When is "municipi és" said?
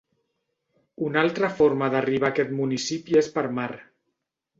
2.61-3.29